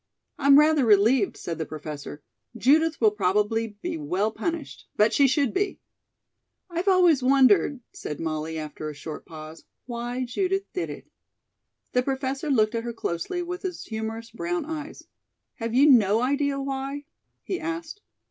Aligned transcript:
"I'm 0.39 0.57
rather 0.57 0.83
relieved," 0.83 1.37
said 1.37 1.59
the 1.59 1.65
Professor. 1.67 2.23
"Judith 2.57 2.99
will 2.99 3.11
probably 3.11 3.77
be 3.83 3.97
well 3.99 4.31
punished; 4.31 4.87
but 4.95 5.13
she 5.13 5.27
should 5.27 5.53
be." 5.53 5.79
"I've 6.71 6.87
always 6.87 7.21
wondered," 7.21 7.81
said 7.93 8.19
Molly, 8.19 8.57
after 8.57 8.89
a 8.89 8.95
short 8.95 9.27
pause, 9.27 9.63
"why 9.85 10.25
Judith 10.25 10.63
did 10.73 10.89
it." 10.89 11.05
The 11.91 12.01
Professor 12.01 12.49
looked 12.49 12.73
at 12.73 12.83
her 12.83 12.93
closely 12.93 13.43
with 13.43 13.61
his 13.61 13.83
humorous 13.83 14.31
brown 14.31 14.65
eyes. 14.65 15.03
"Have 15.57 15.75
you 15.75 15.87
no 15.87 16.23
idea 16.23 16.59
why?" 16.59 17.05
he 17.43 17.59
asked. 17.59 18.01